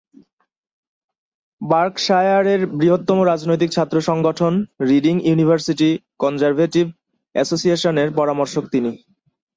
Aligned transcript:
বার্কশায়ারের 1.61 2.61
বৃহত্তম 2.79 3.19
রাজনৈতিক 3.23 3.69
ছাত্র 3.71 3.95
সংগঠন 4.01 4.53
রিডিং 4.89 5.15
ইউনিভার্সিটি 5.21 5.89
কনজারভেটিভ 6.19 6.85
অ্যাসোসিয়েশনের 7.35 8.09
পরামর্শক 8.15 8.63
তিনি। 8.73 8.91